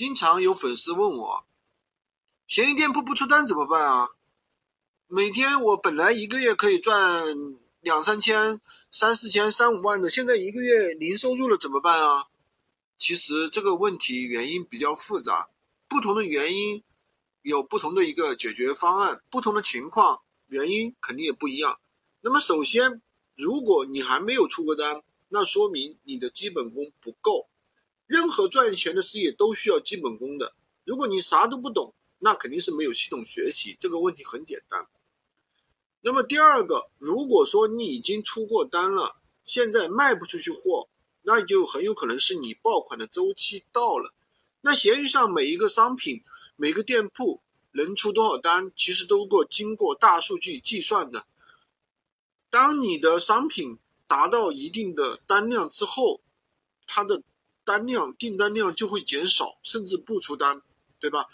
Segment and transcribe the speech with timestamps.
[0.00, 1.44] 经常有粉丝问我，
[2.48, 4.08] 闲鱼店铺不出单怎么办啊？
[5.06, 7.22] 每天我本来一个月可以赚
[7.82, 12.28] 两三千、三四千、三五万的，现在一个月零收入了怎么办啊？
[12.98, 15.50] 其实这个问题原因比较复杂，
[15.86, 16.82] 不同的原因
[17.42, 21.78] 有不同的一个解决方案，不同的情况原因肯定也不一样。
[22.22, 23.02] 那么首先，
[23.36, 27.49] 如果你还没有出过单，那说明你的基本功不够。
[28.10, 30.56] 任何赚钱的事业都需要基本功的。
[30.82, 33.76] 如果你啥都不懂，那肯定是没有系统学习。
[33.78, 34.88] 这个问题很简单。
[36.00, 40.88] 那么第二个，如果说你已经出过单了，现在卖不出去货，
[41.22, 44.12] 那就很有可能是你爆款的周期到了。
[44.62, 46.20] 那闲鱼上每一个商品、
[46.56, 47.40] 每个店铺
[47.70, 51.26] 能出多少单，其实都过经过大数据计算的。
[52.50, 56.20] 当你的商品达到一定的单量之后，
[56.88, 57.22] 它的
[57.70, 60.60] 单量订单量就会减少，甚至不出单，
[60.98, 61.26] 对吧？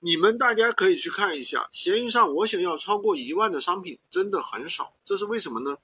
[0.00, 5.76] 你们大家可以去看一下，闲鱼上我想要超过一万的商品真的很少，这是为什么呢？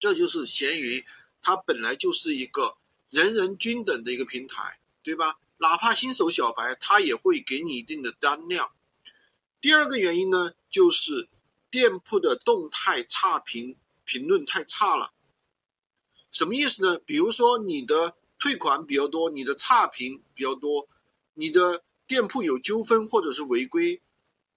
[0.00, 1.04] 这就是闲鱼，
[1.40, 2.76] 它本来就是一个
[3.10, 5.38] 人人均等的一个平台，对吧？
[5.58, 8.72] 哪怕新手小白，他也会给你一定的单量。
[9.60, 11.28] 第二个原因呢，就是
[11.70, 15.12] 店铺的动态差评评论太差了。
[16.30, 16.98] 什么意思呢？
[16.98, 20.88] 比如说你的退款比较多，你的差评比较多，
[21.34, 21.82] 你的。
[22.08, 24.00] 店铺有纠纷或者是违规，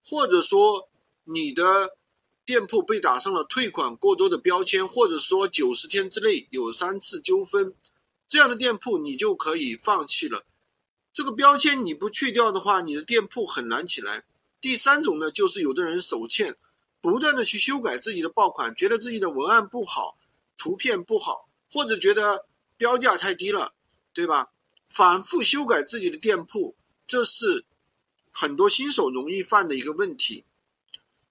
[0.06, 0.88] 或者说
[1.26, 1.98] 你的
[2.46, 7.76] 店铺被打上了退款过多的标签，或者说九十天之内有三次纠纷，
[8.30, 10.46] 这样的店铺你就可以放弃了。
[11.14, 14.24] 这个标签你不去掉的话，你的店铺很难起来。
[14.62, 16.56] 第三种呢，就是有的人手欠，
[17.02, 20.18] 不断的去修改自己的爆款，觉得自己的文案不好，
[20.58, 22.46] 图片不好，或者觉得
[22.82, 23.76] 标价太低了，
[24.12, 24.54] 对吧？
[24.90, 26.76] 反复修改自己的店铺。
[27.06, 27.64] 这是
[28.32, 30.46] 很多新手容易犯的一个问题，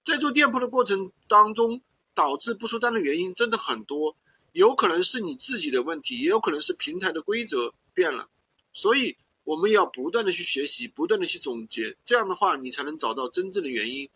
[0.05, 1.83] 在做店铺的过程当中，
[2.15, 4.17] 导致不出单的原因真的很多，
[4.53, 8.29] 有可能是你自己的问题，也有可能是平台的规则变了。
[8.73, 14.09] 所以我们要不断的去学习，不断的去总结，这样的话你才能找到真正的原因。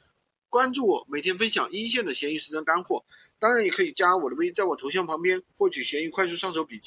[0.49, 3.05] 关注我，每天分享一线的闲鱼实战干货，
[3.41, 6.83] 当然也可以加我的微，在我头像旁边获取闲鱼快速上手笔记。